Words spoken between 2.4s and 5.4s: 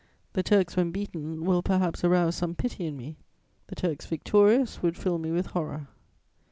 pity in me; the Turks victorious would fill me